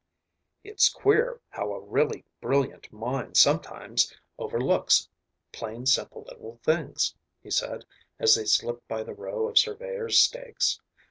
[0.63, 5.07] "It's queer how a really brilliant mind sometimes overlooks
[5.51, 7.85] plain simple little things," he said
[8.17, 10.81] as they slipped by the row of surveyor's stakes.